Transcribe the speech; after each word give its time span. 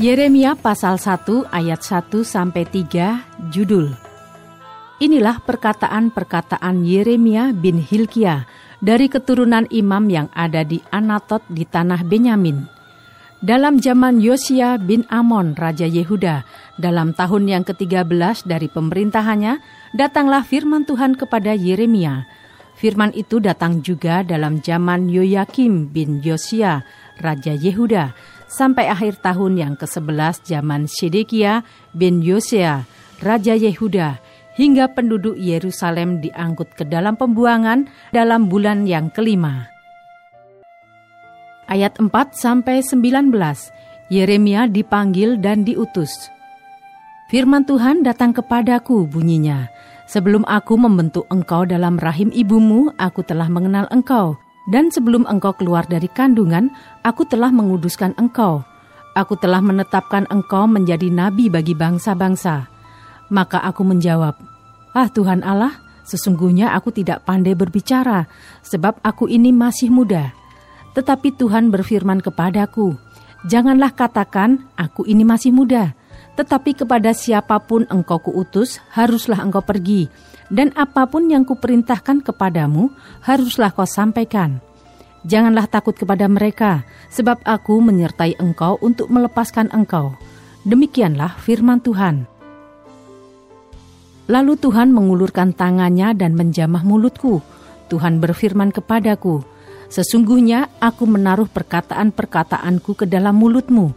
Yeremia 0.00 0.56
pasal 0.56 0.96
1 0.96 1.52
ayat 1.52 1.84
1 1.84 2.24
sampai 2.24 2.64
3 2.64 3.52
judul 3.52 3.92
Inilah 4.96 5.44
perkataan-perkataan 5.44 6.88
Yeremia 6.88 7.52
bin 7.52 7.76
Hilkia 7.76 8.48
dari 8.80 9.12
keturunan 9.12 9.68
imam 9.68 10.08
yang 10.08 10.32
ada 10.32 10.64
di 10.64 10.80
Anatot 10.88 11.44
di 11.52 11.68
tanah 11.68 12.00
Benyamin. 12.00 12.64
Dalam 13.44 13.76
zaman 13.76 14.24
Yosia 14.24 14.80
bin 14.80 15.04
Amon, 15.12 15.52
Raja 15.52 15.84
Yehuda, 15.84 16.48
dalam 16.80 17.12
tahun 17.12 17.52
yang 17.52 17.68
ke-13 17.68 18.48
dari 18.48 18.72
pemerintahannya, 18.72 19.60
datanglah 19.92 20.48
firman 20.48 20.88
Tuhan 20.88 21.12
kepada 21.12 21.52
Yeremia. 21.52 22.24
Firman 22.80 23.12
itu 23.12 23.36
datang 23.36 23.84
juga 23.84 24.24
dalam 24.24 24.64
zaman 24.64 25.12
Yoyakim 25.12 25.92
bin 25.92 26.24
Yosia, 26.24 26.88
Raja 27.20 27.52
Yehuda, 27.52 28.16
sampai 28.50 28.90
akhir 28.90 29.22
tahun 29.22 29.54
yang 29.54 29.74
ke-11 29.78 30.42
zaman 30.42 30.90
Sedekia 30.90 31.62
bin 31.94 32.18
Yosea, 32.18 32.82
Raja 33.22 33.54
Yehuda, 33.54 34.18
hingga 34.58 34.90
penduduk 34.90 35.38
Yerusalem 35.38 36.18
diangkut 36.18 36.74
ke 36.74 36.82
dalam 36.82 37.14
pembuangan 37.14 37.86
dalam 38.10 38.50
bulan 38.50 38.90
yang 38.90 39.08
kelima. 39.14 39.70
Ayat 41.70 42.02
4 42.02 42.10
sampai 42.34 42.82
19. 42.82 43.30
Yeremia 44.10 44.66
dipanggil 44.66 45.38
dan 45.38 45.62
diutus. 45.62 46.10
Firman 47.30 47.62
Tuhan 47.62 48.02
datang 48.02 48.34
kepadaku 48.34 49.06
bunyinya. 49.06 49.70
Sebelum 50.10 50.42
aku 50.50 50.74
membentuk 50.74 51.30
engkau 51.30 51.62
dalam 51.62 51.94
rahim 51.94 52.34
ibumu, 52.34 52.90
aku 52.98 53.22
telah 53.22 53.46
mengenal 53.46 53.86
engkau 53.94 54.34
dan 54.68 54.92
sebelum 54.92 55.24
engkau 55.24 55.56
keluar 55.56 55.88
dari 55.88 56.10
kandungan, 56.10 56.68
aku 57.00 57.24
telah 57.24 57.48
menguduskan 57.48 58.12
engkau. 58.20 58.60
Aku 59.16 59.34
telah 59.40 59.64
menetapkan 59.64 60.28
engkau 60.28 60.68
menjadi 60.68 61.08
nabi 61.08 61.48
bagi 61.48 61.72
bangsa-bangsa. 61.72 62.68
Maka 63.32 63.62
aku 63.64 63.82
menjawab, 63.86 64.36
Ah 64.92 65.08
Tuhan 65.10 65.46
Allah, 65.46 65.80
sesungguhnya 66.04 66.74
aku 66.74 66.90
tidak 66.90 67.22
pandai 67.26 67.54
berbicara, 67.54 68.26
sebab 68.62 68.98
aku 69.02 69.30
ini 69.30 69.50
masih 69.54 69.90
muda. 69.90 70.34
Tetapi 70.94 71.38
Tuhan 71.38 71.70
berfirman 71.70 72.22
kepadaku, 72.22 72.98
Janganlah 73.48 73.96
katakan, 73.96 74.68
aku 74.76 75.08
ini 75.08 75.24
masih 75.24 75.54
muda, 75.54 75.96
tetapi 76.40 76.72
kepada 76.72 77.12
siapa 77.12 77.60
pun 77.60 77.84
engkau 77.92 78.16
kuutus, 78.16 78.80
haruslah 78.96 79.44
engkau 79.44 79.60
pergi, 79.60 80.08
dan 80.48 80.72
apa 80.72 81.04
pun 81.04 81.28
yang 81.28 81.44
kuperintahkan 81.44 82.24
kepadamu, 82.24 82.88
haruslah 83.20 83.68
kau 83.68 83.84
sampaikan. 83.84 84.64
Janganlah 85.28 85.68
takut 85.68 85.92
kepada 85.92 86.24
mereka, 86.32 86.88
sebab 87.12 87.44
aku 87.44 87.84
menyertai 87.84 88.40
engkau 88.40 88.80
untuk 88.80 89.12
melepaskan 89.12 89.68
engkau. 89.68 90.16
Demikianlah 90.64 91.36
firman 91.44 91.84
Tuhan. 91.84 92.24
Lalu 94.32 94.56
Tuhan 94.56 94.96
mengulurkan 94.96 95.52
tangannya 95.52 96.16
dan 96.16 96.32
menjamah 96.32 96.80
mulutku. 96.88 97.44
Tuhan 97.92 98.16
berfirman 98.16 98.72
kepadaku, 98.72 99.44
Sesungguhnya 99.92 100.72
aku 100.80 101.04
menaruh 101.04 101.52
perkataan-perkataanku 101.52 102.96
ke 102.96 103.04
dalam 103.04 103.36
mulutmu. 103.36 103.92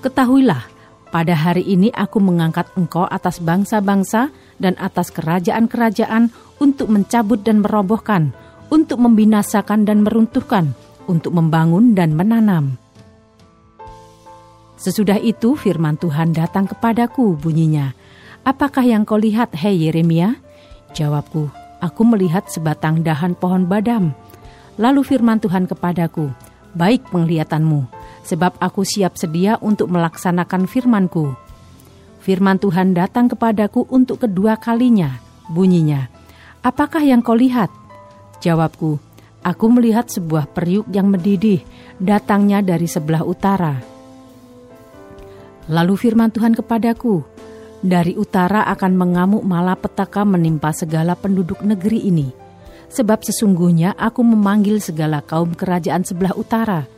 Ketahuilah, 0.00 0.73
pada 1.14 1.38
hari 1.38 1.62
ini 1.62 1.94
aku 1.94 2.18
mengangkat 2.18 2.66
engkau 2.74 3.06
atas 3.06 3.38
bangsa-bangsa 3.38 4.34
dan 4.58 4.74
atas 4.82 5.14
kerajaan-kerajaan 5.14 6.34
untuk 6.58 6.90
mencabut 6.90 7.38
dan 7.38 7.62
merobohkan, 7.62 8.34
untuk 8.66 8.98
membinasakan 8.98 9.86
dan 9.86 10.02
meruntuhkan, 10.02 10.74
untuk 11.06 11.30
membangun 11.38 11.94
dan 11.94 12.18
menanam. 12.18 12.82
Sesudah 14.74 15.22
itu 15.22 15.54
firman 15.54 15.94
Tuhan 16.02 16.34
datang 16.34 16.66
kepadaku 16.66 17.38
bunyinya, 17.38 17.94
Apakah 18.44 18.84
yang 18.84 19.08
kau 19.08 19.16
lihat, 19.16 19.56
hei 19.56 19.88
Yeremia? 19.88 20.36
Jawabku, 20.92 21.48
aku 21.80 22.02
melihat 22.04 22.44
sebatang 22.50 23.00
dahan 23.00 23.32
pohon 23.32 23.64
badam. 23.64 24.12
Lalu 24.76 25.00
firman 25.06 25.40
Tuhan 25.40 25.64
kepadaku, 25.64 26.28
Baik 26.74 27.06
penglihatanmu, 27.08 27.86
sebab 28.24 28.56
aku 28.58 28.82
siap 28.82 29.20
sedia 29.20 29.60
untuk 29.60 29.92
melaksanakan 29.92 30.66
firmanku. 30.66 31.36
Firman 32.24 32.56
Tuhan 32.56 32.96
datang 32.96 33.28
kepadaku 33.28 33.84
untuk 33.92 34.24
kedua 34.24 34.56
kalinya, 34.56 35.20
bunyinya, 35.52 36.08
Apakah 36.64 37.04
yang 37.04 37.20
kau 37.20 37.36
lihat? 37.36 37.68
Jawabku, 38.40 38.96
Aku 39.44 39.68
melihat 39.68 40.08
sebuah 40.08 40.48
periuk 40.56 40.88
yang 40.88 41.12
mendidih, 41.12 41.60
datangnya 42.00 42.64
dari 42.64 42.88
sebelah 42.88 43.20
utara. 43.20 43.76
Lalu 45.68 45.94
firman 46.00 46.32
Tuhan 46.32 46.56
kepadaku, 46.56 47.20
dari 47.84 48.16
utara 48.16 48.64
akan 48.72 48.96
mengamuk 48.96 49.44
malapetaka 49.44 50.24
menimpa 50.24 50.72
segala 50.72 51.12
penduduk 51.12 51.60
negeri 51.60 52.08
ini. 52.08 52.32
Sebab 52.88 53.20
sesungguhnya 53.20 53.92
aku 54.00 54.24
memanggil 54.24 54.80
segala 54.80 55.20
kaum 55.20 55.52
kerajaan 55.52 56.08
sebelah 56.08 56.32
utara. 56.32 56.88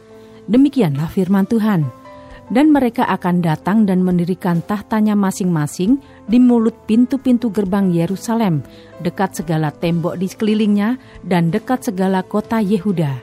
Demikianlah 0.47 1.11
firman 1.11 1.47
Tuhan 1.47 2.07
dan 2.47 2.71
mereka 2.71 3.07
akan 3.11 3.43
datang 3.43 3.83
dan 3.83 4.07
mendirikan 4.07 4.62
tahtanya 4.62 5.19
masing-masing 5.19 5.99
di 6.31 6.39
mulut 6.39 6.75
pintu-pintu 6.87 7.51
gerbang 7.51 7.91
Yerusalem, 7.91 8.62
dekat 9.03 9.43
segala 9.43 9.75
tembok 9.75 10.15
di 10.15 10.31
sekelilingnya 10.31 10.99
dan 11.27 11.51
dekat 11.51 11.91
segala 11.91 12.23
kota 12.23 12.62
Yehuda. 12.62 13.19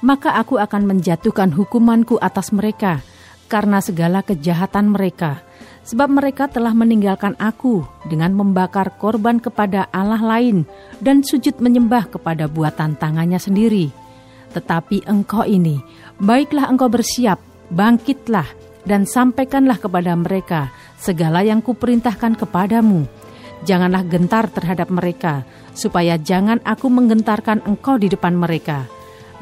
Maka 0.00 0.36
aku 0.36 0.60
akan 0.60 0.88
menjatuhkan 0.88 1.52
hukumanku 1.52 2.20
atas 2.20 2.52
mereka 2.52 3.00
karena 3.48 3.80
segala 3.80 4.24
kejahatan 4.24 4.92
mereka, 4.92 5.44
sebab 5.84 6.08
mereka 6.08 6.48
telah 6.48 6.72
meninggalkan 6.72 7.36
aku 7.36 7.84
dengan 8.08 8.32
membakar 8.32 8.96
korban 8.96 9.40
kepada 9.40 9.88
Allah 9.92 10.20
lain 10.20 10.64
dan 11.00 11.20
sujud 11.20 11.60
menyembah 11.60 12.08
kepada 12.08 12.48
buatan 12.48 12.96
tangannya 12.96 13.40
sendiri. 13.40 14.05
Tetapi 14.56 15.04
engkau 15.04 15.44
ini, 15.44 15.76
baiklah 16.16 16.72
engkau 16.72 16.88
bersiap, 16.88 17.36
bangkitlah, 17.68 18.48
dan 18.88 19.04
sampaikanlah 19.04 19.76
kepada 19.76 20.16
mereka 20.16 20.72
segala 20.96 21.44
yang 21.44 21.60
kuperintahkan 21.60 22.40
kepadamu. 22.40 23.04
Janganlah 23.68 24.08
gentar 24.08 24.48
terhadap 24.48 24.88
mereka, 24.88 25.44
supaya 25.76 26.16
jangan 26.16 26.64
aku 26.64 26.88
menggentarkan 26.88 27.68
engkau 27.68 28.00
di 28.00 28.08
depan 28.08 28.32
mereka. 28.32 28.88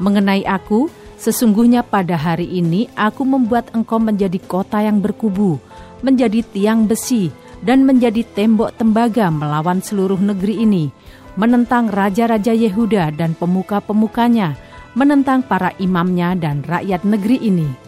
Mengenai 0.03 0.43
aku, 0.43 0.91
sesungguhnya 1.15 1.87
pada 1.87 2.19
hari 2.19 2.51
ini 2.51 2.91
aku 2.99 3.23
membuat 3.23 3.71
engkau 3.71 4.03
menjadi 4.03 4.35
kota 4.43 4.83
yang 4.83 4.99
berkubu, 4.99 5.63
menjadi 6.03 6.43
tiang 6.43 6.91
besi, 6.91 7.31
dan 7.63 7.87
menjadi 7.87 8.27
tembok 8.35 8.75
tembaga 8.75 9.31
melawan 9.31 9.79
seluruh 9.79 10.19
negeri 10.19 10.67
ini, 10.67 10.91
menentang 11.39 11.87
raja-raja 11.87 12.51
Yehuda 12.51 13.15
dan 13.15 13.31
pemuka-pemukanya, 13.31 14.59
menentang 14.95 15.43
para 15.43 15.75
imamnya 15.77 16.33
dan 16.33 16.63
rakyat 16.65 17.03
negeri 17.03 17.37
ini 17.43 17.85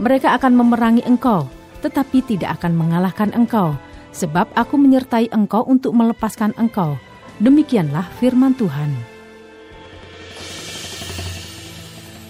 mereka 0.00 0.32
akan 0.32 0.56
memerangi 0.56 1.04
engkau, 1.04 1.44
tetapi 1.84 2.24
tidak 2.24 2.56
akan 2.56 2.72
mengalahkan 2.72 3.28
engkau, 3.36 3.76
sebab 4.16 4.48
aku 4.56 4.80
menyertai 4.80 5.28
engkau 5.28 5.60
untuk 5.68 5.92
melepaskan 5.92 6.56
engkau. 6.56 6.96
Demikianlah 7.36 8.08
firman 8.16 8.56
Tuhan. 8.56 8.96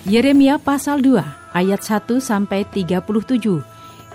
Yeremia 0.02 0.58
pasal 0.58 0.98
2 0.98 1.54
ayat 1.54 1.78
1 1.78 2.18
sampai 2.18 2.66
37. 2.66 3.62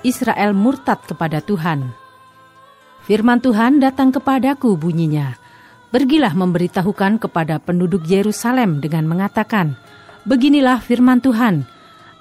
Israel 0.04 0.52
murtad 0.52 1.00
kepada 1.08 1.40
Tuhan. 1.40 1.96
Firman 3.08 3.40
Tuhan 3.40 3.80
datang 3.80 4.12
kepadaku 4.12 4.76
bunyinya. 4.76 5.40
Pergilah 5.96 6.36
memberitahukan 6.36 7.24
kepada 7.24 7.56
penduduk 7.64 8.04
Yerusalem 8.04 8.84
dengan 8.84 9.08
mengatakan, 9.08 9.80
Beginilah 10.26 10.82
firman 10.82 11.22
Tuhan, 11.22 11.70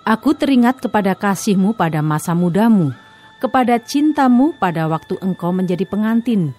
Aku 0.04 0.36
teringat 0.36 0.84
kepada 0.84 1.16
kasihmu 1.16 1.72
pada 1.72 2.04
masa 2.04 2.36
mudamu, 2.36 2.92
kepada 3.40 3.80
cintamu 3.80 4.52
pada 4.60 4.84
waktu 4.84 5.16
engkau 5.24 5.48
menjadi 5.48 5.88
pengantin. 5.88 6.52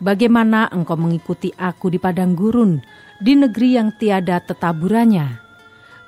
Bagaimana 0.00 0.72
engkau 0.72 0.96
mengikuti 0.96 1.52
aku 1.60 1.92
di 1.92 2.00
padang 2.00 2.32
gurun, 2.32 2.80
di 3.20 3.36
negeri 3.36 3.76
yang 3.76 3.92
tiada 4.00 4.40
tetaburannya. 4.40 5.36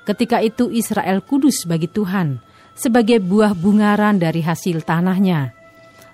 Ketika 0.09 0.41
itu 0.41 0.73
Israel 0.73 1.21
kudus 1.21 1.69
bagi 1.69 1.85
Tuhan, 1.85 2.41
sebagai 2.73 3.21
buah 3.21 3.53
bungaran 3.53 4.17
dari 4.17 4.41
hasil 4.41 4.81
tanahnya. 4.81 5.53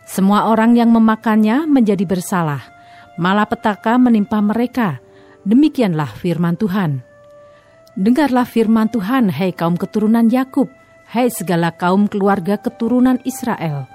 Semua 0.04 0.52
orang 0.52 0.76
yang 0.76 0.92
memakannya 0.92 1.64
menjadi 1.72 2.04
bersalah, 2.04 2.68
malapetaka 3.16 3.96
menimpa 3.96 4.44
mereka. 4.44 5.00
Demikianlah 5.48 6.12
firman 6.20 6.60
Tuhan. 6.60 7.15
Dengarlah 7.96 8.44
firman 8.44 8.92
Tuhan, 8.92 9.32
hai 9.32 9.56
kaum 9.56 9.80
keturunan 9.80 10.28
Yakub, 10.28 10.68
hai 11.08 11.32
segala 11.32 11.72
kaum 11.72 12.12
keluarga 12.12 12.60
keturunan 12.60 13.24
Israel. 13.24 13.88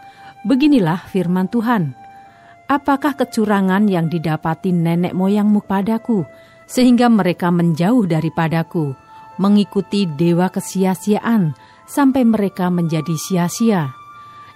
Beginilah 0.48 1.04
firman 1.12 1.52
Tuhan. 1.52 1.92
Apakah 2.64 3.12
kecurangan 3.12 3.84
yang 3.92 4.08
didapati 4.08 4.72
nenek 4.72 5.12
moyangmu 5.12 5.60
padaku, 5.68 6.24
sehingga 6.64 7.12
mereka 7.12 7.52
menjauh 7.52 8.08
daripadaku, 8.08 8.96
mengikuti 9.36 10.08
dewa 10.08 10.48
kesia-siaan, 10.48 11.52
sampai 11.84 12.24
mereka 12.24 12.72
menjadi 12.72 13.12
sia-sia. 13.20 13.92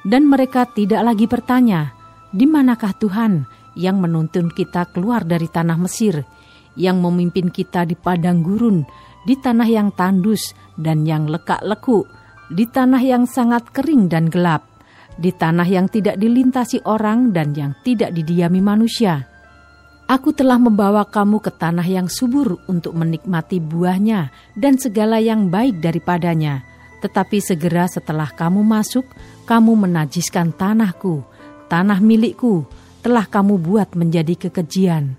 Dan 0.08 0.24
mereka 0.24 0.64
tidak 0.72 1.04
lagi 1.04 1.28
bertanya, 1.28 1.92
di 2.32 2.48
manakah 2.48 2.96
Tuhan 2.96 3.44
yang 3.76 4.00
menuntun 4.00 4.48
kita 4.48 4.88
keluar 4.88 5.20
dari 5.28 5.52
tanah 5.52 5.76
Mesir, 5.76 6.24
yang 6.80 7.04
memimpin 7.04 7.52
kita 7.52 7.84
di 7.84 7.92
padang 7.92 8.40
gurun, 8.40 8.88
di 9.24 9.34
tanah 9.36 9.68
yang 9.68 9.90
tandus 9.92 10.52
dan 10.76 11.08
yang 11.08 11.28
lekak-leku, 11.28 12.04
di 12.52 12.68
tanah 12.68 13.00
yang 13.00 13.24
sangat 13.24 13.68
kering 13.72 14.08
dan 14.12 14.28
gelap, 14.28 14.64
di 15.16 15.32
tanah 15.32 15.66
yang 15.66 15.88
tidak 15.88 16.20
dilintasi 16.20 16.84
orang 16.84 17.32
dan 17.32 17.56
yang 17.56 17.72
tidak 17.84 18.12
didiami 18.12 18.60
manusia. 18.60 19.26
Aku 20.04 20.36
telah 20.36 20.60
membawa 20.60 21.08
kamu 21.08 21.40
ke 21.40 21.48
tanah 21.48 21.88
yang 21.88 22.12
subur 22.12 22.60
untuk 22.68 22.92
menikmati 22.92 23.56
buahnya 23.56 24.28
dan 24.52 24.76
segala 24.76 25.16
yang 25.16 25.48
baik 25.48 25.80
daripadanya 25.80 26.74
tetapi 27.04 27.36
segera 27.44 27.84
setelah 27.84 28.32
kamu 28.32 28.64
masuk, 28.64 29.04
kamu 29.44 29.76
menajiskan 29.76 30.56
tanahku, 30.56 31.20
tanah 31.68 32.00
milikku, 32.00 32.64
telah 33.04 33.28
kamu 33.28 33.60
buat 33.60 33.92
menjadi 33.92 34.48
kekejian. 34.48 35.12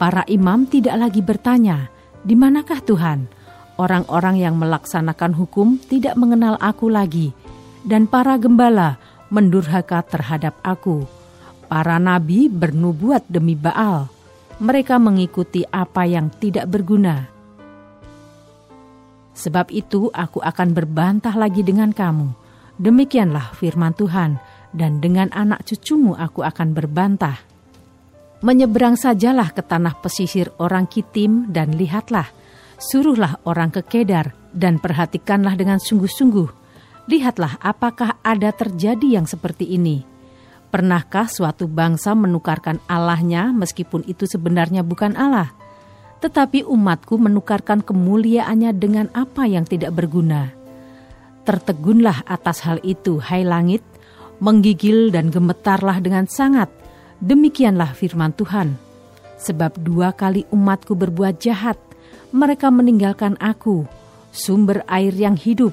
Para 0.00 0.24
imam 0.24 0.64
tidak 0.64 0.96
lagi 0.96 1.20
bertanya, 1.20 1.92
di 2.24 2.34
manakah 2.36 2.80
Tuhan? 2.84 3.28
Orang-orang 3.80 4.36
yang 4.36 4.60
melaksanakan 4.60 5.32
hukum 5.36 5.80
tidak 5.80 6.16
mengenal 6.20 6.60
aku 6.60 6.92
lagi, 6.92 7.32
dan 7.86 8.04
para 8.04 8.36
gembala 8.36 9.00
mendurhaka 9.32 10.04
terhadap 10.04 10.56
aku. 10.60 11.08
Para 11.70 11.96
nabi 11.96 12.50
bernubuat 12.50 13.24
demi 13.30 13.56
Baal. 13.56 14.10
Mereka 14.60 15.00
mengikuti 15.00 15.64
apa 15.64 16.04
yang 16.04 16.28
tidak 16.28 16.68
berguna 16.68 17.40
Sebab 19.40 19.72
itu 19.72 20.12
aku 20.12 20.44
akan 20.44 20.76
berbantah 20.76 21.32
lagi 21.32 21.64
dengan 21.64 21.96
kamu. 21.96 22.28
Demikianlah 22.76 23.56
firman 23.56 23.96
Tuhan, 23.96 24.36
dan 24.76 25.00
dengan 25.00 25.32
anak 25.32 25.64
cucumu 25.64 26.12
aku 26.12 26.44
akan 26.44 26.76
berbantah. 26.76 27.40
Menyeberang 28.40 28.96
sajalah 28.96 29.52
ke 29.52 29.60
tanah 29.60 30.00
pesisir 30.00 30.48
orang 30.56 30.88
Kitim 30.88 31.52
dan 31.52 31.76
lihatlah, 31.76 32.28
suruhlah 32.80 33.36
orang 33.44 33.68
ke 33.68 33.84
Kedar 33.84 34.32
dan 34.56 34.80
perhatikanlah 34.80 35.56
dengan 35.60 35.76
sungguh-sungguh. 35.76 36.48
Lihatlah 37.04 37.60
apakah 37.60 38.16
ada 38.24 38.48
terjadi 38.52 39.20
yang 39.20 39.26
seperti 39.28 39.76
ini. 39.76 40.08
Pernahkah 40.72 41.28
suatu 41.28 41.66
bangsa 41.66 42.16
menukarkan 42.16 42.78
Allahnya 42.88 43.50
meskipun 43.52 44.06
itu 44.06 44.24
sebenarnya 44.24 44.86
bukan 44.86 45.18
Allah? 45.18 45.52
tetapi 46.20 46.68
umatku 46.68 47.16
menukarkan 47.16 47.80
kemuliaannya 47.80 48.70
dengan 48.76 49.08
apa 49.16 49.48
yang 49.48 49.64
tidak 49.64 49.96
berguna. 49.96 50.52
Tertegunlah 51.48 52.28
atas 52.28 52.60
hal 52.68 52.78
itu, 52.84 53.18
hai 53.24 53.42
langit, 53.42 53.80
menggigil 54.38 55.08
dan 55.08 55.32
gemetarlah 55.32 55.98
dengan 56.04 56.28
sangat. 56.28 56.68
Demikianlah 57.20 57.92
firman 57.92 58.32
Tuhan. 58.32 58.80
Sebab 59.40 59.76
dua 59.80 60.12
kali 60.12 60.44
umatku 60.52 60.96
berbuat 60.96 61.40
jahat, 61.40 61.76
mereka 62.32 62.68
meninggalkan 62.68 63.36
aku, 63.40 63.84
sumber 64.32 64.84
air 64.88 65.12
yang 65.12 65.36
hidup, 65.36 65.72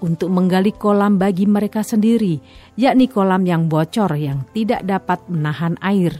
untuk 0.00 0.28
menggali 0.28 0.72
kolam 0.72 1.16
bagi 1.16 1.48
mereka 1.48 1.80
sendiri, 1.80 2.40
yakni 2.76 3.08
kolam 3.08 3.48
yang 3.48 3.68
bocor 3.68 4.12
yang 4.16 4.44
tidak 4.52 4.84
dapat 4.84 5.20
menahan 5.28 5.76
air. 5.80 6.12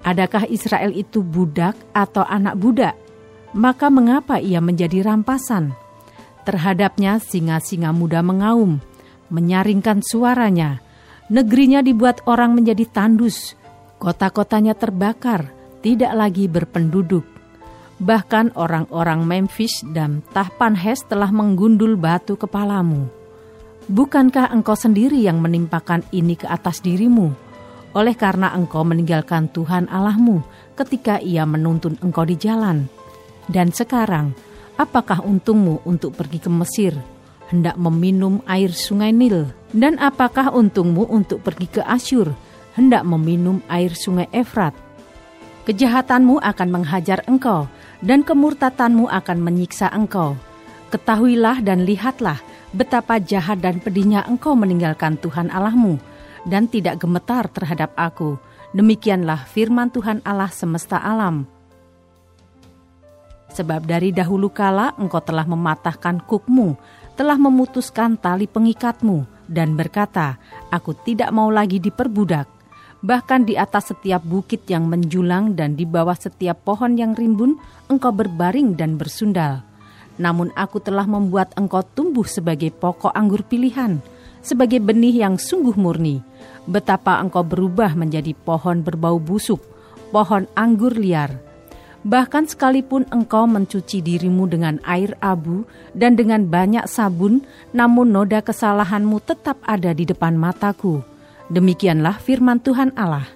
Adakah 0.00 0.48
Israel 0.48 0.96
itu 0.96 1.20
budak 1.20 1.76
atau 1.92 2.24
anak 2.24 2.56
budak? 2.56 2.96
Maka 3.52 3.90
mengapa 3.92 4.38
ia 4.38 4.62
menjadi 4.62 5.04
rampasan? 5.04 5.74
Terhadapnya 6.46 7.20
singa-singa 7.20 7.92
muda 7.92 8.24
mengaum, 8.24 8.80
menyaringkan 9.28 10.00
suaranya. 10.00 10.80
Negerinya 11.30 11.78
dibuat 11.80 12.26
orang 12.26 12.58
menjadi 12.58 12.84
tandus, 12.90 13.54
kota-kotanya 14.02 14.74
terbakar, 14.74 15.54
tidak 15.78 16.10
lagi 16.12 16.50
berpenduduk. 16.50 17.22
Bahkan 18.02 18.58
orang-orang 18.58 19.22
Memphis 19.22 19.86
dan 19.94 20.26
Tahpanhes 20.34 21.06
telah 21.06 21.30
menggundul 21.30 21.94
batu 21.94 22.34
kepalamu. 22.34 23.06
Bukankah 23.86 24.50
engkau 24.50 24.74
sendiri 24.74 25.22
yang 25.22 25.38
menimpakan 25.38 26.02
ini 26.10 26.34
ke 26.34 26.50
atas 26.50 26.82
dirimu?' 26.82 27.50
oleh 27.90 28.14
karena 28.14 28.54
engkau 28.54 28.86
meninggalkan 28.86 29.50
Tuhan 29.50 29.90
Allahmu 29.90 30.42
ketika 30.78 31.18
ia 31.18 31.42
menuntun 31.42 31.98
engkau 31.98 32.22
di 32.22 32.38
jalan. 32.38 32.86
Dan 33.50 33.74
sekarang, 33.74 34.30
apakah 34.78 35.26
untungmu 35.26 35.82
untuk 35.82 36.14
pergi 36.14 36.38
ke 36.38 36.50
Mesir, 36.50 36.94
hendak 37.50 37.74
meminum 37.74 38.46
air 38.46 38.70
sungai 38.70 39.10
Nil? 39.10 39.59
Dan 39.70 40.02
apakah 40.02 40.50
untungmu 40.50 41.06
untuk 41.06 41.46
pergi 41.46 41.78
ke 41.78 41.82
Asyur, 41.86 42.34
hendak 42.74 43.06
meminum 43.06 43.62
air 43.70 43.94
sungai 43.94 44.26
Efrat? 44.34 44.74
Kejahatanmu 45.62 46.42
akan 46.42 46.68
menghajar 46.74 47.22
engkau, 47.30 47.70
dan 48.02 48.26
kemurtatanmu 48.26 49.06
akan 49.06 49.38
menyiksa 49.38 49.86
engkau. 49.94 50.34
Ketahuilah 50.90 51.62
dan 51.62 51.86
lihatlah 51.86 52.42
betapa 52.74 53.22
jahat 53.22 53.62
dan 53.62 53.78
pedihnya 53.78 54.26
engkau 54.26 54.58
meninggalkan 54.58 55.14
Tuhan 55.22 55.54
Allahmu, 55.54 56.02
dan 56.50 56.66
tidak 56.66 56.98
gemetar 56.98 57.46
terhadap 57.46 57.94
aku. 57.94 58.34
Demikianlah 58.74 59.46
firman 59.46 59.90
Tuhan 59.94 60.18
Allah 60.26 60.50
semesta 60.50 60.98
alam. 60.98 61.46
Sebab 63.54 63.86
dari 63.86 64.10
dahulu 64.14 64.50
kala 64.50 64.94
engkau 64.98 65.18
telah 65.22 65.42
mematahkan 65.46 66.22
kukmu, 66.26 66.78
telah 67.18 67.34
memutuskan 67.34 68.14
tali 68.14 68.46
pengikatmu, 68.46 69.26
dan 69.50 69.74
berkata, 69.74 70.38
Aku 70.70 70.94
tidak 70.94 71.34
mau 71.34 71.50
lagi 71.50 71.82
diperbudak. 71.82 72.46
Bahkan 73.02 73.50
di 73.50 73.58
atas 73.58 73.90
setiap 73.90 74.22
bukit 74.22 74.70
yang 74.70 74.86
menjulang 74.86 75.58
dan 75.58 75.74
di 75.74 75.82
bawah 75.82 76.14
setiap 76.14 76.62
pohon 76.62 76.94
yang 76.94 77.18
rimbun, 77.18 77.58
engkau 77.90 78.14
berbaring 78.14 78.78
dan 78.78 78.94
bersundal. 78.94 79.66
Namun 80.20 80.54
aku 80.54 80.78
telah 80.78 81.08
membuat 81.10 81.50
engkau 81.58 81.82
tumbuh 81.82 82.28
sebagai 82.28 82.70
pokok 82.70 83.10
anggur 83.10 83.42
pilihan, 83.42 83.98
sebagai 84.44 84.78
benih 84.78 85.26
yang 85.26 85.34
sungguh 85.40 85.74
murni 85.74 86.22
betapa 86.70 87.18
engkau 87.18 87.42
berubah 87.42 87.98
menjadi 87.98 88.30
pohon 88.36 88.86
berbau 88.86 89.18
busuk, 89.18 89.58
pohon 90.14 90.46
anggur 90.54 90.94
liar. 90.94 91.49
Bahkan 92.00 92.48
sekalipun 92.48 93.04
engkau 93.12 93.44
mencuci 93.44 94.00
dirimu 94.00 94.48
dengan 94.48 94.80
air 94.88 95.12
abu 95.20 95.68
dan 95.92 96.16
dengan 96.16 96.48
banyak 96.48 96.88
sabun, 96.88 97.44
namun 97.76 98.08
noda 98.08 98.40
kesalahanmu 98.40 99.20
tetap 99.20 99.60
ada 99.68 99.92
di 99.92 100.08
depan 100.08 100.32
mataku. 100.32 101.04
Demikianlah 101.52 102.16
firman 102.16 102.56
Tuhan 102.64 102.96
Allah. 102.96 103.28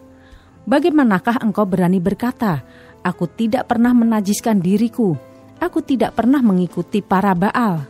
Bagaimanakah 0.65 1.45
engkau 1.45 1.69
berani 1.69 2.01
berkata, 2.01 2.65
Aku 3.05 3.29
tidak 3.29 3.69
pernah 3.69 3.93
menajiskan 3.93 4.65
diriku, 4.65 5.13
aku 5.61 5.85
tidak 5.85 6.17
pernah 6.17 6.41
mengikuti 6.41 7.05
para 7.05 7.37
Baal. 7.37 7.85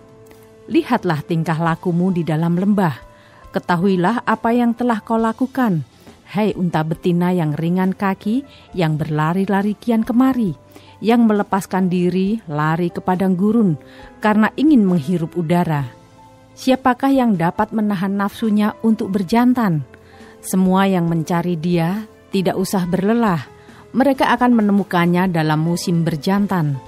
Lihatlah 0.66 1.22
tingkah 1.22 1.54
lakumu 1.54 2.10
di 2.10 2.26
dalam 2.26 2.58
lembah, 2.58 2.98
Ketahuilah 3.54 4.26
apa 4.26 4.50
yang 4.50 4.74
telah 4.74 4.98
kau 4.98 5.14
lakukan. 5.14 5.86
Hai 6.26 6.50
unta 6.58 6.82
betina 6.82 7.30
yang 7.30 7.54
ringan 7.54 7.94
kaki, 7.94 8.42
yang 8.74 8.98
berlari-lari 8.98 9.78
kian 9.78 10.02
kemari, 10.02 10.58
yang 11.02 11.26
melepaskan 11.26 11.90
diri 11.90 12.38
lari 12.46 12.90
ke 12.90 13.00
padang 13.02 13.34
gurun 13.34 13.74
karena 14.18 14.50
ingin 14.54 14.86
menghirup 14.86 15.34
udara. 15.34 15.90
Siapakah 16.54 17.10
yang 17.10 17.34
dapat 17.34 17.74
menahan 17.74 18.14
nafsunya 18.14 18.78
untuk 18.86 19.10
berjantan? 19.10 19.82
Semua 20.38 20.86
yang 20.86 21.10
mencari 21.10 21.58
dia 21.58 22.06
tidak 22.30 22.54
usah 22.54 22.86
berlelah. 22.86 23.42
Mereka 23.94 24.30
akan 24.38 24.58
menemukannya 24.58 25.30
dalam 25.30 25.62
musim 25.62 26.06
berjantan. 26.06 26.78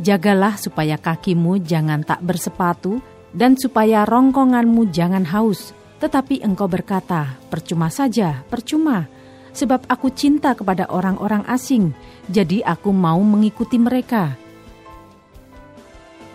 Jagalah 0.00 0.56
supaya 0.56 0.96
kakimu 0.96 1.60
jangan 1.60 2.00
tak 2.04 2.24
bersepatu 2.24 3.00
dan 3.36 3.60
supaya 3.60 4.08
rongkonganmu 4.08 4.88
jangan 4.88 5.28
haus 5.28 5.76
tetapi 6.00 6.40
engkau 6.40 6.64
berkata, 6.64 7.36
percuma 7.52 7.92
saja, 7.92 8.40
percuma, 8.48 9.04
sebab 9.52 9.86
aku 9.90 10.10
cinta 10.14 10.54
kepada 10.54 10.86
orang-orang 10.90 11.42
asing, 11.50 11.94
jadi 12.30 12.62
aku 12.66 12.94
mau 12.94 13.18
mengikuti 13.22 13.76
mereka. 13.76 14.36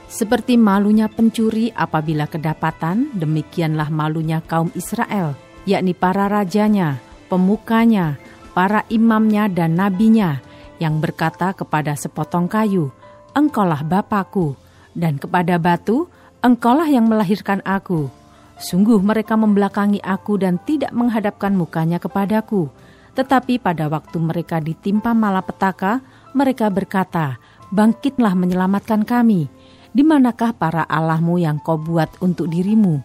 Seperti 0.05 0.55
malunya 0.55 1.11
pencuri 1.11 1.75
apabila 1.75 2.29
kedapatan, 2.29 3.11
demikianlah 3.11 3.91
malunya 3.91 4.39
kaum 4.39 4.71
Israel, 4.71 5.35
yakni 5.67 5.91
para 5.91 6.31
rajanya, 6.31 7.03
pemukanya, 7.27 8.15
para 8.55 8.87
imamnya 8.87 9.51
dan 9.51 9.75
nabinya, 9.75 10.39
yang 10.79 11.03
berkata 11.03 11.51
kepada 11.51 11.99
sepotong 11.99 12.47
kayu, 12.47 12.95
Engkaulah 13.35 13.83
Bapakku, 13.83 14.55
dan 14.95 15.19
kepada 15.19 15.59
batu, 15.59 16.07
Engkaulah 16.39 16.87
yang 16.87 17.11
melahirkan 17.11 17.59
aku. 17.67 18.07
Sungguh 18.55 19.03
mereka 19.03 19.35
membelakangi 19.35 19.99
aku 19.99 20.39
dan 20.39 20.55
tidak 20.63 20.95
menghadapkan 20.95 21.51
mukanya 21.51 21.99
kepadaku. 21.99 22.71
Tetapi 23.15 23.63
pada 23.63 23.87
waktu 23.87 24.19
mereka 24.19 24.59
ditimpa 24.59 25.15
malapetaka, 25.15 26.03
mereka 26.35 26.67
berkata, 26.67 27.39
Bangkitlah 27.71 28.37
menyelamatkan 28.37 29.07
kami. 29.07 29.49
Di 29.95 30.03
manakah 30.03 30.51
para 30.51 30.83
Allahmu 30.83 31.39
yang 31.39 31.57
kau 31.63 31.79
buat 31.79 32.11
untuk 32.19 32.51
dirimu? 32.51 32.99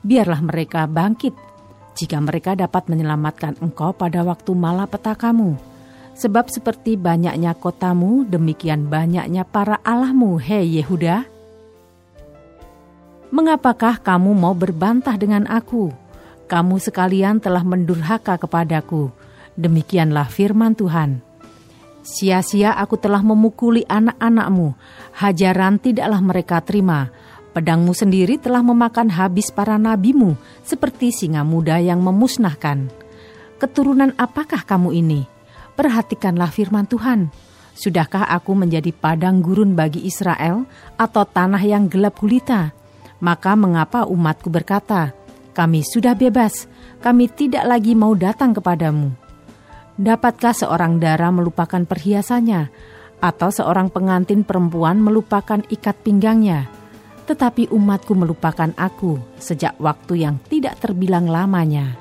Biarlah 0.00 0.40
mereka 0.40 0.88
bangkit, 0.88 1.36
jika 1.92 2.16
mereka 2.16 2.56
dapat 2.56 2.88
menyelamatkan 2.88 3.60
engkau 3.60 3.92
pada 3.92 4.24
waktu 4.24 4.56
malapetakamu. 4.56 5.60
Sebab 6.16 6.48
seperti 6.48 6.96
banyaknya 6.96 7.52
kotamu, 7.52 8.24
demikian 8.24 8.88
banyaknya 8.88 9.44
para 9.44 9.80
Allahmu, 9.84 10.40
hei 10.40 10.80
Yehuda. 10.80 11.28
Mengapakah 13.30 14.00
kamu 14.00 14.32
mau 14.34 14.56
berbantah 14.56 15.14
dengan 15.14 15.46
aku? 15.46 15.92
Kamu 16.50 16.82
sekalian 16.82 17.38
telah 17.38 17.62
mendurhaka 17.62 18.40
kepadaku. 18.40 19.12
Demikianlah 19.60 20.32
firman 20.32 20.72
Tuhan. 20.72 21.20
Sia-sia 22.00 22.72
aku 22.80 22.96
telah 22.96 23.20
memukuli 23.20 23.84
anak-anakmu, 23.84 24.72
hajaran 25.20 25.76
tidaklah 25.76 26.20
mereka 26.24 26.64
terima. 26.64 27.12
Pedangmu 27.52 27.92
sendiri 27.92 28.40
telah 28.40 28.64
memakan 28.64 29.12
habis 29.12 29.52
para 29.52 29.76
nabimu, 29.76 30.32
seperti 30.64 31.12
singa 31.12 31.44
muda 31.44 31.76
yang 31.76 32.00
memusnahkan. 32.00 32.88
Keturunan 33.60 34.16
apakah 34.16 34.64
kamu 34.64 34.96
ini? 34.96 35.28
Perhatikanlah 35.76 36.48
firman 36.48 36.88
Tuhan. 36.88 37.28
Sudahkah 37.76 38.32
aku 38.32 38.56
menjadi 38.56 38.96
padang 38.96 39.44
gurun 39.44 39.76
bagi 39.76 40.08
Israel, 40.08 40.64
atau 40.96 41.28
tanah 41.28 41.60
yang 41.60 41.84
gelap 41.84 42.16
gulita? 42.16 42.72
Maka 43.20 43.52
mengapa 43.60 44.08
umatku 44.08 44.48
berkata, 44.48 45.12
kami 45.52 45.84
sudah 45.84 46.16
bebas, 46.16 46.64
kami 47.04 47.28
tidak 47.28 47.68
lagi 47.68 47.92
mau 47.92 48.16
datang 48.16 48.56
kepadamu. 48.56 49.12
Dapatkah 50.00 50.56
seorang 50.56 50.96
dara 50.96 51.28
melupakan 51.28 51.84
perhiasannya, 51.84 52.72
atau 53.20 53.52
seorang 53.52 53.92
pengantin 53.92 54.48
perempuan 54.48 54.96
melupakan 54.96 55.60
ikat 55.68 55.92
pinggangnya? 56.00 56.72
Tetapi 57.28 57.68
umatku 57.68 58.16
melupakan 58.16 58.72
aku 58.80 59.20
sejak 59.36 59.76
waktu 59.76 60.24
yang 60.24 60.40
tidak 60.48 60.80
terbilang 60.80 61.28
lamanya. 61.28 62.00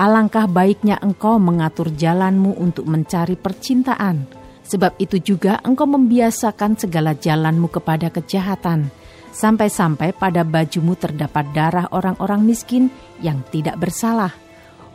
Alangkah 0.00 0.48
baiknya 0.48 0.96
engkau 1.04 1.36
mengatur 1.36 1.92
jalanmu 1.92 2.56
untuk 2.56 2.88
mencari 2.88 3.36
percintaan, 3.36 4.24
sebab 4.64 4.96
itu 4.96 5.20
juga 5.20 5.60
engkau 5.68 5.84
membiasakan 5.84 6.80
segala 6.80 7.12
jalanmu 7.12 7.68
kepada 7.68 8.08
kejahatan, 8.08 8.88
sampai-sampai 9.36 10.16
pada 10.16 10.48
bajumu 10.48 10.96
terdapat 10.96 11.44
darah 11.52 11.92
orang-orang 11.92 12.40
miskin 12.40 12.88
yang 13.20 13.44
tidak 13.52 13.76
bersalah 13.76 14.32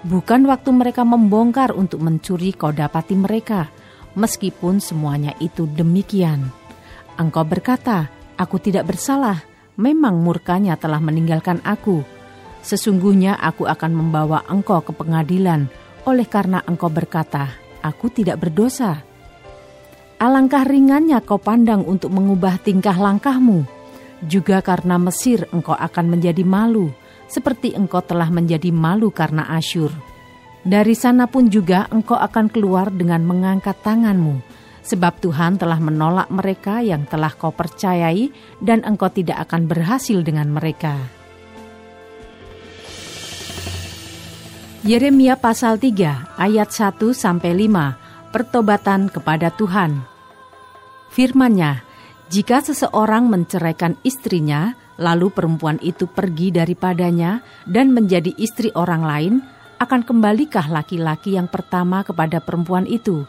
Bukan 0.06 0.46
waktu 0.46 0.70
mereka 0.70 1.02
membongkar 1.02 1.74
untuk 1.74 2.06
mencuri 2.06 2.54
kau 2.54 2.70
dapati 2.70 3.18
mereka, 3.18 3.74
meskipun 4.14 4.78
semuanya 4.78 5.34
itu 5.42 5.66
demikian. 5.66 6.54
Engkau 7.18 7.42
berkata, 7.42 8.14
aku 8.38 8.62
tidak 8.62 8.94
bersalah, 8.94 9.42
memang 9.74 10.22
murkanya 10.22 10.78
telah 10.78 11.02
meninggalkan 11.02 11.58
aku. 11.66 12.06
Sesungguhnya 12.62 13.42
aku 13.42 13.66
akan 13.66 13.92
membawa 13.94 14.46
engkau 14.46 14.86
ke 14.86 14.94
pengadilan, 14.94 15.66
oleh 16.06 16.30
karena 16.30 16.62
engkau 16.70 16.94
berkata, 16.94 17.58
aku 17.82 18.14
tidak 18.14 18.38
berdosa. 18.38 19.02
Alangkah 20.18 20.66
ringannya 20.66 21.22
kau 21.26 21.42
pandang 21.42 21.86
untuk 21.86 22.14
mengubah 22.14 22.62
tingkah 22.62 22.98
langkahmu, 22.98 23.66
juga 24.26 24.62
karena 24.66 24.98
Mesir 24.98 25.46
engkau 25.54 25.78
akan 25.78 26.06
menjadi 26.10 26.42
malu, 26.42 26.90
seperti 27.28 27.76
engkau 27.76 28.00
telah 28.02 28.32
menjadi 28.32 28.72
malu 28.72 29.12
karena 29.12 29.46
Asyur. 29.56 29.92
Dari 30.68 30.96
sana 30.96 31.32
pun 31.32 31.48
juga 31.48 31.88
engkau 31.88 32.20
akan 32.20 32.52
keluar 32.52 32.92
dengan 32.92 33.24
mengangkat 33.24 33.80
tanganmu, 33.84 34.44
sebab 34.84 35.20
Tuhan 35.20 35.56
telah 35.56 35.80
menolak 35.80 36.28
mereka 36.28 36.84
yang 36.84 37.08
telah 37.08 37.32
kau 37.36 37.56
percayai 37.56 38.32
dan 38.64 38.84
engkau 38.88 39.08
tidak 39.12 39.48
akan 39.48 39.68
berhasil 39.68 40.20
dengan 40.24 40.52
mereka. 40.52 40.96
Yeremia 44.88 45.36
pasal 45.36 45.76
3 45.76 46.40
ayat 46.40 46.72
1 46.72 46.96
sampai 47.12 47.52
5 47.68 48.32
Pertobatan 48.32 49.08
kepada 49.12 49.52
Tuhan. 49.56 50.04
Firman-Nya, 51.12 51.84
jika 52.28 52.60
seseorang 52.60 53.32
menceraikan 53.32 53.96
istrinya, 54.04 54.76
lalu 54.98 55.30
perempuan 55.30 55.78
itu 55.86 56.10
pergi 56.10 56.50
daripadanya 56.50 57.42
dan 57.70 57.94
menjadi 57.94 58.34
istri 58.38 58.74
orang 58.74 59.04
lain, 59.06 59.34
akan 59.78 60.02
kembalikah 60.02 60.66
laki-laki 60.74 61.38
yang 61.38 61.46
pertama 61.46 62.02
kepada 62.02 62.42
perempuan 62.42 62.90
itu? 62.90 63.26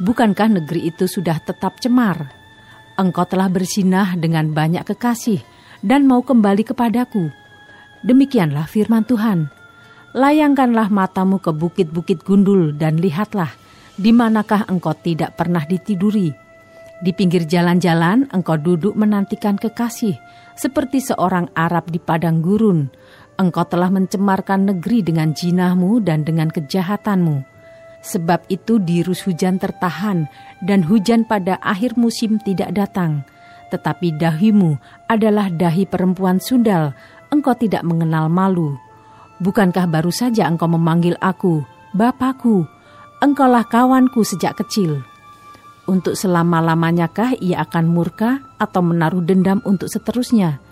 Bukankah 0.00 0.60
negeri 0.60 0.92
itu 0.92 1.08
sudah 1.08 1.40
tetap 1.40 1.80
cemar? 1.80 2.32
Engkau 3.00 3.24
telah 3.24 3.48
bersinah 3.48 4.16
dengan 4.16 4.52
banyak 4.52 4.84
kekasih 4.84 5.40
dan 5.80 6.04
mau 6.04 6.20
kembali 6.20 6.68
kepadaku. 6.68 7.32
Demikianlah 8.04 8.68
firman 8.68 9.04
Tuhan. 9.04 9.48
Layangkanlah 10.16 10.92
matamu 10.92 11.40
ke 11.40 11.52
bukit-bukit 11.52 12.24
gundul 12.24 12.76
dan 12.76 13.00
lihatlah, 13.00 13.52
di 13.96 14.10
manakah 14.12 14.68
engkau 14.68 14.96
tidak 14.96 15.36
pernah 15.36 15.64
ditiduri. 15.64 16.49
Di 17.00 17.16
pinggir 17.16 17.48
jalan-jalan 17.48 18.28
engkau 18.28 18.60
duduk 18.60 18.92
menantikan 18.92 19.56
kekasih, 19.56 20.20
seperti 20.52 21.00
seorang 21.00 21.48
Arab 21.56 21.88
di 21.88 21.96
padang 21.96 22.44
gurun. 22.44 22.92
Engkau 23.40 23.64
telah 23.64 23.88
mencemarkan 23.88 24.68
negeri 24.68 25.00
dengan 25.00 25.32
jinahmu 25.32 26.04
dan 26.04 26.28
dengan 26.28 26.52
kejahatanmu. 26.52 27.40
Sebab 28.04 28.44
itu 28.52 28.76
dirus 28.76 29.24
hujan 29.24 29.56
tertahan 29.56 30.28
dan 30.60 30.84
hujan 30.84 31.24
pada 31.24 31.56
akhir 31.64 31.96
musim 31.96 32.36
tidak 32.36 32.76
datang. 32.76 33.24
Tetapi 33.72 34.20
dahimu 34.20 34.76
adalah 35.08 35.48
dahi 35.48 35.88
perempuan 35.88 36.36
sundal, 36.36 36.92
engkau 37.32 37.56
tidak 37.56 37.80
mengenal 37.80 38.28
malu. 38.28 38.76
Bukankah 39.40 39.88
baru 39.88 40.12
saja 40.12 40.44
engkau 40.44 40.68
memanggil 40.68 41.16
aku, 41.16 41.64
Bapakku, 41.96 42.68
engkaulah 43.24 43.64
kawanku 43.64 44.20
sejak 44.20 44.52
kecil.' 44.60 45.00
Untuk 45.90 46.14
selama-lamanyakah 46.14 47.42
ia 47.42 47.66
akan 47.66 47.90
murka 47.90 48.46
atau 48.62 48.78
menaruh 48.78 49.26
dendam 49.26 49.58
untuk 49.66 49.90
seterusnya? 49.90 50.62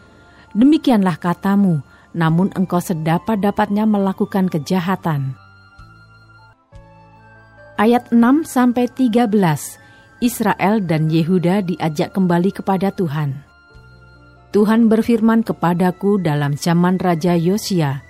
Demikianlah 0.54 1.18
katamu, 1.18 1.82
namun 2.14 2.54
engkau 2.54 2.78
sedapat-dapatnya 2.78 3.82
melakukan 3.82 4.46
kejahatan. 4.46 5.34
Ayat 7.74 8.14
6 8.14 8.46
sampai 8.46 8.86
13. 8.86 9.26
Israel 10.22 10.86
dan 10.86 11.10
Yehuda 11.10 11.66
diajak 11.66 12.14
kembali 12.14 12.54
kepada 12.54 12.94
Tuhan. 12.94 13.42
Tuhan 14.54 14.86
berfirman 14.86 15.42
kepadaku 15.42 16.22
dalam 16.22 16.54
zaman 16.54 16.94
Raja 16.94 17.34
Yosia, 17.34 18.06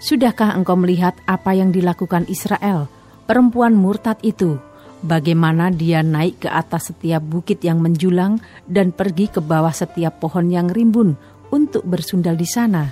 Sudahkah 0.00 0.56
engkau 0.56 0.76
melihat 0.76 1.16
apa 1.28 1.52
yang 1.52 1.68
dilakukan 1.68 2.24
Israel, 2.32 2.88
perempuan 3.28 3.76
murtad 3.76 4.16
itu?' 4.24 4.65
Bagaimana 5.04 5.68
dia 5.72 6.00
naik 6.00 6.46
ke 6.46 6.48
atas 6.48 6.92
setiap 6.92 7.20
bukit 7.20 7.60
yang 7.64 7.82
menjulang 7.82 8.40
dan 8.64 8.92
pergi 8.94 9.28
ke 9.28 9.40
bawah 9.44 9.72
setiap 9.72 10.20
pohon 10.22 10.48
yang 10.48 10.70
rimbun 10.72 11.16
untuk 11.52 11.84
bersundal 11.84 12.34
di 12.34 12.48
sana. 12.48 12.90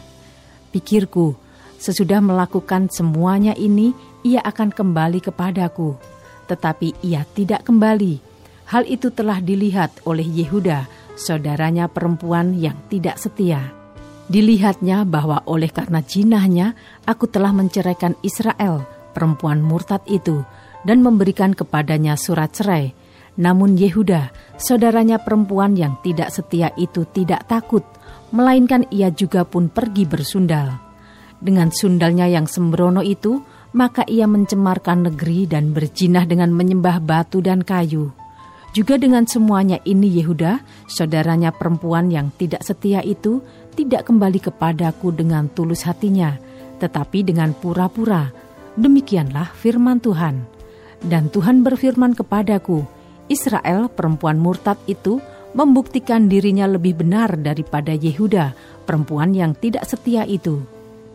Pikirku, 0.74 1.34
sesudah 1.78 2.18
melakukan 2.18 2.90
semuanya 2.90 3.54
ini, 3.54 3.94
ia 4.26 4.42
akan 4.42 4.74
kembali 4.74 5.20
kepadaku. 5.22 5.94
Tetapi 6.50 7.04
ia 7.06 7.24
tidak 7.24 7.64
kembali. 7.64 8.20
Hal 8.68 8.88
itu 8.88 9.12
telah 9.12 9.38
dilihat 9.44 10.04
oleh 10.08 10.24
Yehuda, 10.24 10.88
saudaranya 11.14 11.86
perempuan 11.86 12.56
yang 12.56 12.76
tidak 12.88 13.20
setia. 13.20 13.72
Dilihatnya 14.24 15.04
bahwa 15.04 15.44
oleh 15.44 15.68
karena 15.68 16.00
jinahnya, 16.00 16.72
aku 17.04 17.28
telah 17.28 17.52
menceraikan 17.52 18.16
Israel, 18.24 18.88
perempuan 19.12 19.60
murtad 19.60 20.00
itu, 20.08 20.40
dan 20.84 21.00
memberikan 21.00 21.56
kepadanya 21.56 22.14
surat 22.14 22.52
cerai. 22.52 22.92
Namun 23.34 23.74
Yehuda, 23.74 24.30
saudaranya 24.54 25.18
perempuan 25.18 25.74
yang 25.74 25.98
tidak 26.06 26.30
setia 26.30 26.70
itu 26.78 27.02
tidak 27.10 27.50
takut, 27.50 27.82
melainkan 28.30 28.86
ia 28.94 29.10
juga 29.10 29.42
pun 29.42 29.66
pergi 29.66 30.06
bersundal. 30.06 30.78
Dengan 31.42 31.74
sundalnya 31.74 32.30
yang 32.30 32.46
sembrono 32.46 33.02
itu, 33.02 33.42
maka 33.74 34.06
ia 34.06 34.30
mencemarkan 34.30 35.10
negeri 35.10 35.50
dan 35.50 35.74
berjinah 35.74 36.30
dengan 36.30 36.54
menyembah 36.54 37.02
batu 37.02 37.42
dan 37.42 37.66
kayu. 37.66 38.14
Juga 38.74 38.98
dengan 38.98 39.26
semuanya 39.26 39.78
ini 39.86 40.10
Yehuda, 40.18 40.62
saudaranya 40.86 41.54
perempuan 41.54 42.10
yang 42.10 42.30
tidak 42.34 42.62
setia 42.62 43.02
itu 43.02 43.42
tidak 43.74 44.06
kembali 44.06 44.38
kepadaku 44.38 45.10
dengan 45.14 45.50
tulus 45.50 45.86
hatinya, 45.86 46.38
tetapi 46.78 47.26
dengan 47.26 47.54
pura-pura. 47.54 48.30
Demikianlah 48.74 49.54
firman 49.54 50.02
Tuhan. 50.02 50.42
Dan 51.04 51.28
Tuhan 51.28 51.60
berfirman 51.60 52.16
kepadaku, 52.16 52.84
Israel 53.28 53.92
perempuan 53.92 54.40
murtad 54.40 54.80
itu 54.88 55.20
membuktikan 55.52 56.26
dirinya 56.26 56.64
lebih 56.64 56.98
benar 56.98 57.36
daripada 57.36 57.92
Yehuda, 57.94 58.56
perempuan 58.88 59.36
yang 59.36 59.52
tidak 59.54 59.84
setia 59.84 60.24
itu. 60.24 60.64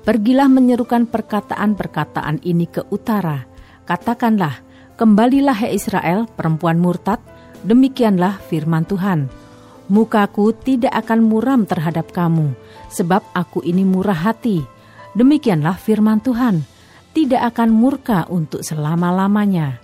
Pergilah 0.06 0.48
menyerukan 0.48 1.10
perkataan-perkataan 1.10 2.46
ini 2.48 2.66
ke 2.70 2.88
utara. 2.94 3.46
Katakanlah, 3.84 4.64
kembalilah 4.96 5.58
hai 5.58 5.76
Israel, 5.76 6.30
perempuan 6.38 6.80
murtad, 6.80 7.20
Demikianlah 7.60 8.40
firman 8.48 8.88
Tuhan. 8.88 9.28
Mukaku 9.92 10.56
tidak 10.56 10.96
akan 10.96 11.20
muram 11.28 11.68
terhadap 11.68 12.14
kamu, 12.16 12.56
sebab 12.88 13.20
aku 13.36 13.60
ini 13.66 13.84
murah 13.84 14.16
hati. 14.16 14.64
Demikianlah 15.18 15.76
firman 15.76 16.24
Tuhan. 16.24 16.64
Tidak 17.12 17.42
akan 17.42 17.70
murka 17.74 18.30
untuk 18.30 18.62
selama-lamanya. 18.62 19.82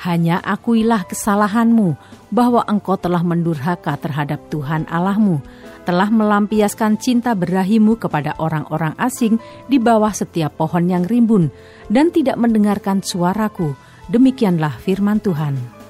Hanya 0.00 0.40
akuilah 0.40 1.04
kesalahanmu 1.04 1.92
bahwa 2.32 2.64
engkau 2.64 2.96
telah 2.96 3.20
mendurhaka 3.20 4.00
terhadap 4.00 4.40
Tuhan 4.48 4.88
Allahmu, 4.88 5.44
telah 5.84 6.08
melampiaskan 6.08 6.96
cinta 6.96 7.36
berahimu 7.36 8.00
kepada 8.00 8.32
orang-orang 8.40 8.96
asing 8.96 9.36
di 9.68 9.76
bawah 9.76 10.14
setiap 10.14 10.56
pohon 10.56 10.88
yang 10.88 11.04
rimbun, 11.04 11.52
dan 11.92 12.08
tidak 12.08 12.40
mendengarkan 12.40 13.04
suaraku. 13.04 13.76
Demikianlah 14.08 14.80
firman 14.80 15.20
Tuhan 15.20 15.80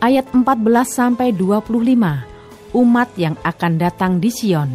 ayat 0.00 0.32
14 0.32 0.88
sampai 0.88 1.30
25. 1.36 2.72
Umat 2.74 3.08
yang 3.20 3.36
akan 3.44 3.72
datang 3.76 4.12
di 4.18 4.32
Sion. 4.32 4.70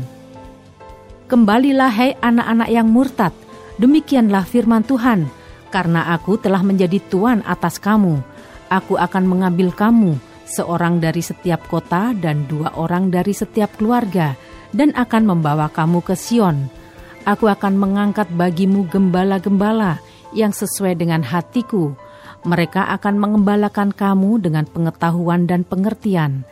Kembalilah 1.26 1.90
hai 1.90 2.14
anak-anak 2.22 2.70
yang 2.70 2.88
murtad, 2.88 3.34
demikianlah 3.82 4.48
firman 4.48 4.84
Tuhan, 4.84 5.28
karena 5.74 6.16
aku 6.16 6.40
telah 6.40 6.64
menjadi 6.64 7.00
tuan 7.12 7.44
atas 7.44 7.80
kamu. 7.82 8.22
Aku 8.72 8.98
akan 8.98 9.24
mengambil 9.28 9.70
kamu, 9.76 10.18
seorang 10.48 11.02
dari 11.02 11.22
setiap 11.22 11.66
kota 11.70 12.16
dan 12.18 12.50
dua 12.50 12.74
orang 12.78 13.12
dari 13.14 13.34
setiap 13.36 13.76
keluarga, 13.78 14.34
dan 14.74 14.96
akan 14.96 15.36
membawa 15.36 15.70
kamu 15.70 16.02
ke 16.02 16.16
Sion. 16.18 16.68
Aku 17.26 17.50
akan 17.50 17.76
mengangkat 17.78 18.30
bagimu 18.34 18.86
gembala-gembala 18.86 19.98
yang 20.36 20.54
sesuai 20.54 21.00
dengan 21.00 21.26
hatiku, 21.26 21.98
mereka 22.46 22.86
akan 22.94 23.18
mengembalakan 23.18 23.90
kamu 23.90 24.38
dengan 24.38 24.70
pengetahuan 24.70 25.50
dan 25.50 25.66
pengertian. 25.66 26.46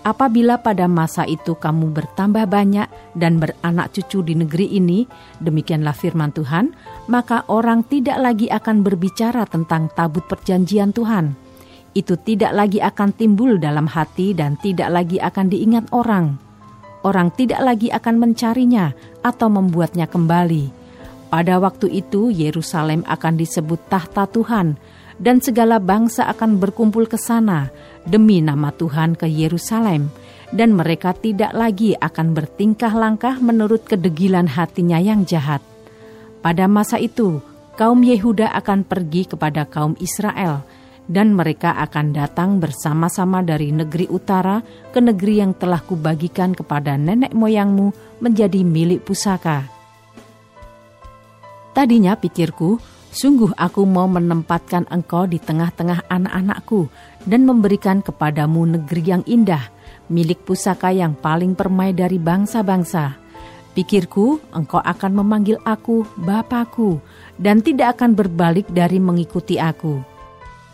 Apabila 0.00 0.56
pada 0.56 0.88
masa 0.88 1.28
itu 1.28 1.52
kamu 1.52 1.92
bertambah 1.92 2.48
banyak 2.48 2.88
dan 3.12 3.36
beranak 3.36 3.92
cucu 3.92 4.24
di 4.24 4.32
negeri 4.32 4.80
ini, 4.80 5.04
demikianlah 5.44 5.92
firman 5.92 6.32
Tuhan, 6.32 6.72
maka 7.12 7.44
orang 7.52 7.84
tidak 7.84 8.16
lagi 8.16 8.48
akan 8.48 8.80
berbicara 8.80 9.44
tentang 9.44 9.92
tabut 9.92 10.24
perjanjian 10.24 10.96
Tuhan. 10.96 11.36
Itu 11.92 12.16
tidak 12.16 12.56
lagi 12.56 12.80
akan 12.80 13.12
timbul 13.12 13.60
dalam 13.60 13.84
hati 13.84 14.32
dan 14.32 14.56
tidak 14.56 14.88
lagi 14.88 15.20
akan 15.20 15.46
diingat 15.52 15.92
orang. 15.92 16.40
Orang 17.04 17.28
tidak 17.36 17.60
lagi 17.60 17.92
akan 17.92 18.16
mencarinya 18.24 18.96
atau 19.20 19.52
membuatnya 19.52 20.08
kembali. 20.08 20.72
Pada 21.28 21.60
waktu 21.60 21.92
itu 21.92 22.32
Yerusalem 22.32 23.04
akan 23.04 23.36
disebut 23.36 23.92
tahta 23.92 24.24
Tuhan, 24.32 24.80
dan 25.20 25.44
segala 25.44 25.76
bangsa 25.76 26.24
akan 26.32 26.56
berkumpul 26.56 27.04
ke 27.04 27.20
sana 27.20 27.68
demi 28.06 28.40
nama 28.44 28.72
Tuhan 28.72 29.16
ke 29.16 29.26
Yerusalem, 29.28 30.12
dan 30.50 30.74
mereka 30.74 31.14
tidak 31.14 31.54
lagi 31.54 31.94
akan 31.98 32.34
bertingkah 32.34 32.90
langkah 32.94 33.38
menurut 33.38 33.86
kedegilan 33.86 34.50
hatinya 34.50 34.98
yang 34.98 35.22
jahat. 35.22 35.62
Pada 36.40 36.66
masa 36.66 36.96
itu, 36.96 37.38
kaum 37.76 38.02
Yehuda 38.02 38.50
akan 38.56 38.82
pergi 38.82 39.28
kepada 39.30 39.68
kaum 39.68 39.94
Israel, 40.00 40.64
dan 41.10 41.34
mereka 41.34 41.74
akan 41.74 42.14
datang 42.14 42.62
bersama-sama 42.62 43.42
dari 43.42 43.74
negeri 43.74 44.06
utara 44.06 44.62
ke 44.94 45.02
negeri 45.02 45.42
yang 45.42 45.52
telah 45.58 45.82
kubagikan 45.82 46.54
kepada 46.54 46.94
nenek 46.94 47.34
moyangmu 47.34 47.90
menjadi 48.22 48.62
milik 48.62 49.02
pusaka. 49.02 49.66
Tadinya 51.74 52.14
pikirku, 52.14 52.78
Sungguh 53.10 53.50
aku 53.58 53.82
mau 53.90 54.06
menempatkan 54.06 54.86
engkau 54.86 55.26
di 55.26 55.42
tengah-tengah 55.42 56.06
anak-anakku 56.06 56.86
dan 57.26 57.42
memberikan 57.42 58.06
kepadamu 58.06 58.78
negeri 58.78 59.02
yang 59.02 59.22
indah, 59.26 59.66
milik 60.06 60.46
pusaka 60.46 60.94
yang 60.94 61.18
paling 61.18 61.58
permai 61.58 61.90
dari 61.90 62.22
bangsa-bangsa. 62.22 63.18
Pikirku, 63.74 64.38
engkau 64.54 64.78
akan 64.78 65.22
memanggil 65.22 65.58
aku 65.66 66.06
Bapakku 66.22 67.02
dan 67.34 67.66
tidak 67.66 67.98
akan 67.98 68.14
berbalik 68.14 68.70
dari 68.70 69.02
mengikuti 69.02 69.58
aku. 69.58 69.98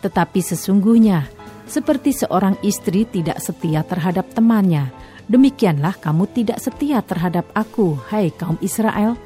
Tetapi 0.05 0.37
sesungguhnya, 0.37 1.25
seperti 1.65 2.13
seorang 2.13 2.53
istri 2.61 3.09
tidak 3.09 3.41
setia 3.41 3.81
terhadap 3.81 4.29
temannya, 4.37 4.93
demikianlah 5.25 5.97
kamu 5.97 6.29
tidak 6.37 6.61
setia 6.61 7.01
terhadap 7.01 7.49
aku, 7.57 7.97
hai 8.13 8.29
kaum 8.29 8.61
Israel. 8.61 9.17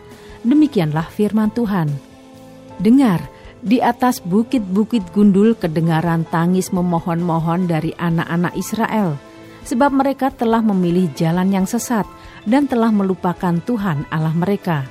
Demikianlah 0.48 1.12
firman 1.12 1.52
Tuhan 1.52 2.11
Dengar, 2.82 3.22
di 3.62 3.78
atas 3.78 4.18
bukit-bukit 4.26 5.14
gundul 5.14 5.54
kedengaran 5.54 6.26
tangis 6.26 6.74
memohon-mohon 6.74 7.70
dari 7.70 7.94
anak-anak 7.94 8.58
Israel, 8.58 9.22
sebab 9.70 9.94
mereka 9.94 10.34
telah 10.34 10.66
memilih 10.66 11.06
jalan 11.14 11.54
yang 11.54 11.70
sesat 11.70 12.10
dan 12.50 12.66
telah 12.66 12.90
melupakan 12.90 13.54
Tuhan 13.62 14.10
Allah 14.10 14.34
mereka. 14.34 14.90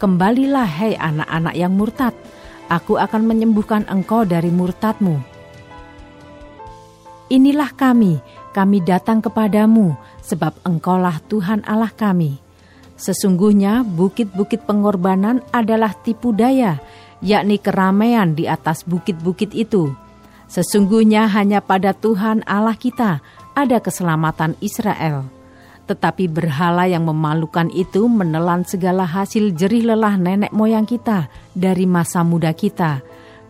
Kembalilah 0.00 0.64
hai 0.64 0.96
anak-anak 0.96 1.52
yang 1.52 1.76
murtad, 1.76 2.16
aku 2.72 2.96
akan 2.96 3.28
menyembuhkan 3.28 3.84
engkau 3.92 4.24
dari 4.24 4.48
murtadmu. 4.48 5.20
Inilah 7.28 7.76
kami, 7.76 8.24
kami 8.56 8.80
datang 8.80 9.20
kepadamu, 9.20 9.92
sebab 10.24 10.56
engkaulah 10.64 11.20
Tuhan 11.28 11.60
Allah 11.68 11.92
kami. 11.92 12.40
Sesungguhnya 12.98 13.84
bukit-bukit 13.84 14.64
pengorbanan 14.64 15.44
adalah 15.52 15.92
tipu 15.92 16.32
daya 16.34 16.82
yakni 17.24 17.58
keramaian 17.58 18.34
di 18.34 18.46
atas 18.46 18.86
bukit-bukit 18.86 19.54
itu. 19.54 19.90
Sesungguhnya 20.48 21.28
hanya 21.28 21.60
pada 21.60 21.92
Tuhan 21.92 22.40
Allah 22.48 22.76
kita 22.78 23.20
ada 23.52 23.78
keselamatan 23.82 24.56
Israel. 24.64 25.28
Tetapi 25.88 26.28
berhala 26.28 26.84
yang 26.84 27.08
memalukan 27.08 27.72
itu 27.72 28.08
menelan 28.08 28.64
segala 28.68 29.08
hasil 29.08 29.56
jerih 29.56 29.88
lelah 29.88 30.20
nenek 30.20 30.52
moyang 30.52 30.84
kita 30.84 31.32
dari 31.56 31.88
masa 31.88 32.20
muda 32.20 32.52
kita, 32.52 33.00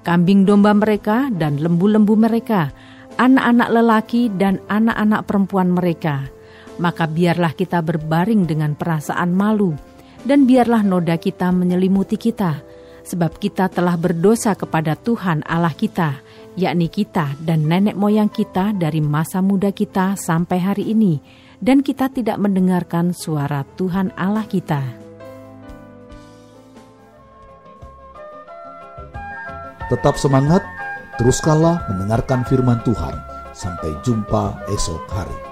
kambing 0.07 0.47
domba 0.47 0.71
mereka 0.71 1.27
dan 1.35 1.59
lembu-lembu 1.59 2.15
mereka, 2.15 2.71
anak-anak 3.19 3.69
lelaki 3.75 4.31
dan 4.31 4.63
anak-anak 4.71 5.27
perempuan 5.27 5.75
mereka. 5.75 6.31
Maka 6.79 7.11
biarlah 7.11 7.59
kita 7.59 7.83
berbaring 7.83 8.47
dengan 8.47 8.79
perasaan 8.79 9.35
malu, 9.35 9.75
dan 10.23 10.47
biarlah 10.47 10.87
noda 10.87 11.19
kita 11.19 11.51
menyelimuti 11.51 12.15
kita, 12.15 12.63
sebab 13.09 13.41
kita 13.41 13.73
telah 13.73 13.97
berdosa 13.97 14.53
kepada 14.53 14.93
Tuhan 14.93 15.41
Allah 15.49 15.73
kita, 15.73 16.21
yakni 16.61 16.93
kita 16.93 17.41
dan 17.41 17.65
nenek 17.65 17.97
moyang 17.97 18.29
kita 18.29 18.77
dari 18.77 19.01
masa 19.01 19.41
muda 19.41 19.73
kita 19.73 20.13
sampai 20.21 20.61
hari 20.61 20.93
ini, 20.93 21.17
dan 21.57 21.81
kita 21.81 22.13
tidak 22.13 22.37
mendengarkan 22.37 23.17
suara 23.17 23.65
Tuhan 23.81 24.13
Allah 24.13 24.45
kita. 24.45 24.85
Tetap 29.89 30.21
semangat, 30.21 30.61
teruskanlah 31.17 31.89
mendengarkan 31.89 32.45
firman 32.45 32.85
Tuhan. 32.85 33.17
Sampai 33.57 33.91
jumpa 34.05 34.69
esok 34.69 35.03
hari. 35.09 35.48